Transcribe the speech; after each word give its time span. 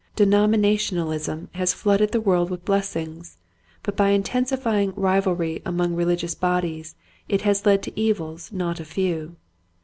Denominationalism 0.15 1.49
has 1.53 1.75
flooded 1.75 2.11
the 2.11 2.19
world 2.19 2.49
with 2.49 2.65
blessings, 2.65 3.37
but 3.83 3.95
by 3.95 4.09
intensifying 4.09 4.93
rivalry 4.95 5.61
among 5.63 5.93
religious 5.93 6.33
bodies 6.33 6.95
it 7.29 7.41
has 7.43 7.67
led 7.67 7.83
to 7.83 7.95
evils 7.99 8.51
not 8.51 8.79
a 8.79 8.83
few. 8.85 9.35